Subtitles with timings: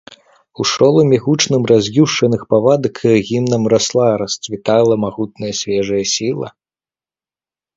[0.61, 2.95] У шоламе гучным раз'юшаных павадак
[3.29, 6.49] гімнам расла, расцвітала магутная свежая сіла.